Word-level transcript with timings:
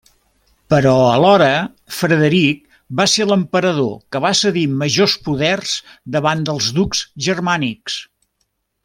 Però 0.73 0.93
alhora, 1.07 1.49
Frederic 1.97 2.63
va 3.01 3.07
ser 3.11 3.27
l'emperador 3.33 3.93
que 4.15 4.23
va 4.25 4.33
cedir 4.39 4.65
majors 4.81 5.15
poders 5.29 5.75
davant 6.17 6.43
dels 6.49 6.71
ducs 6.79 7.05
germànics. 7.29 8.01